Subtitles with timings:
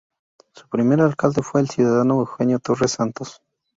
[0.55, 3.43] Su primer Alcalde fue el ciudadano Eugenio Torres Santos.